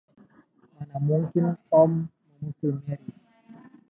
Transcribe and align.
Mana 0.73 0.97
mungkin 1.07 1.45
Tom 1.69 1.91
memukul 2.41 2.73
Mary. 2.89 3.11